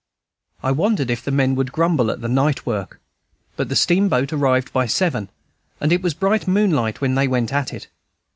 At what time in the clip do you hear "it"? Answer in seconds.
5.93-6.01, 7.71-7.87